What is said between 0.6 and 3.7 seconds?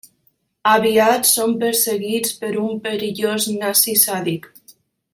Aviat, són perseguits per un perillós